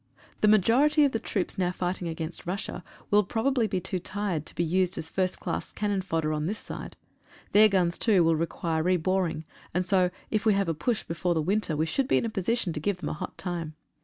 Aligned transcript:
The 0.39 0.47
majority 0.47 1.05
of 1.05 1.11
the 1.11 1.19
troops 1.19 1.59
now 1.59 1.69
fighting 1.71 2.07
against 2.07 2.47
Russia 2.47 2.83
will 3.11 3.21
probably 3.21 3.67
be 3.67 3.79
too 3.79 3.99
tired 3.99 4.47
to 4.47 4.55
be 4.55 4.63
used 4.63 4.97
as 4.97 5.11
first 5.11 5.39
class 5.39 5.71
cannon 5.71 6.01
fodder 6.01 6.33
on 6.33 6.47
this 6.47 6.57
side. 6.57 6.95
Their 7.51 7.67
guns, 7.69 7.99
too, 7.99 8.23
will 8.23 8.35
require 8.35 8.81
re 8.81 8.97
boring, 8.97 9.45
and 9.75 9.85
so 9.85 10.09
if 10.31 10.43
we 10.43 10.53
have 10.55 10.67
a 10.67 10.73
push 10.73 11.03
before 11.03 11.35
the 11.35 11.39
winter 11.43 11.77
we 11.77 11.85
should 11.85 12.07
be 12.07 12.17
in 12.17 12.25
a 12.25 12.29
position 12.31 12.73
to 12.73 12.79
give 12.79 12.97
them 12.97 13.09
a 13.09 13.13
hot 13.13 13.37
time. 13.37 13.75